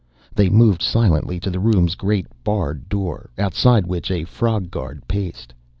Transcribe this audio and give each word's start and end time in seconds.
They 0.33 0.49
moved 0.49 0.81
silently 0.81 1.39
to 1.41 1.51
the 1.51 1.59
room's 1.59 1.93
great 1.93 2.25
barred 2.43 2.89
door, 2.89 3.29
outside 3.37 3.85
which 3.85 4.09
a 4.09 4.23
frog 4.23 4.71
guard 4.71 5.03
paced. 5.07 5.53